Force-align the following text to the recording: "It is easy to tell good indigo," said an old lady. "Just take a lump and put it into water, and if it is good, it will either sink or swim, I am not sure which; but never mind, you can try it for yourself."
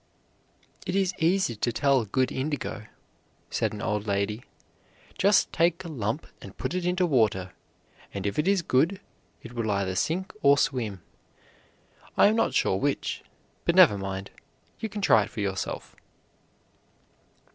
"It 0.87 0.95
is 0.95 1.13
easy 1.19 1.55
to 1.57 1.71
tell 1.71 2.05
good 2.05 2.31
indigo," 2.31 2.87
said 3.51 3.71
an 3.71 3.83
old 3.83 4.07
lady. 4.07 4.43
"Just 5.15 5.53
take 5.53 5.83
a 5.83 5.87
lump 5.89 6.25
and 6.41 6.57
put 6.57 6.73
it 6.73 6.87
into 6.87 7.05
water, 7.05 7.53
and 8.11 8.25
if 8.25 8.39
it 8.39 8.47
is 8.47 8.63
good, 8.63 8.99
it 9.43 9.53
will 9.53 9.69
either 9.69 9.93
sink 9.93 10.33
or 10.41 10.57
swim, 10.57 11.03
I 12.17 12.25
am 12.25 12.35
not 12.35 12.55
sure 12.55 12.77
which; 12.77 13.21
but 13.63 13.75
never 13.75 13.95
mind, 13.95 14.31
you 14.79 14.89
can 14.89 15.03
try 15.03 15.21
it 15.21 15.29
for 15.29 15.41
yourself." 15.41 15.95